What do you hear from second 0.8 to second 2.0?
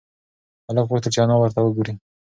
غوښتل چې انا ورته وگوري.